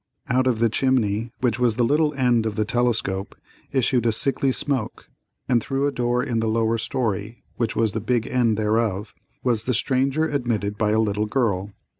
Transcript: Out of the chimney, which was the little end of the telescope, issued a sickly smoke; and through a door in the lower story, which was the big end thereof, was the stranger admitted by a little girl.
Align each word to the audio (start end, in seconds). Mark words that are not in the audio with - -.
Out 0.29 0.47
of 0.47 0.57
the 0.57 0.67
chimney, 0.67 1.29
which 1.41 1.59
was 1.59 1.75
the 1.75 1.83
little 1.83 2.11
end 2.15 2.47
of 2.47 2.55
the 2.55 2.65
telescope, 2.65 3.35
issued 3.71 4.07
a 4.07 4.11
sickly 4.11 4.51
smoke; 4.51 5.07
and 5.47 5.61
through 5.61 5.85
a 5.85 5.91
door 5.91 6.23
in 6.23 6.39
the 6.39 6.47
lower 6.49 6.79
story, 6.79 7.43
which 7.57 7.75
was 7.75 7.91
the 7.91 8.01
big 8.01 8.25
end 8.25 8.57
thereof, 8.57 9.13
was 9.43 9.65
the 9.65 9.75
stranger 9.75 10.27
admitted 10.27 10.75
by 10.75 10.89
a 10.89 10.99
little 10.99 11.27
girl. 11.27 11.73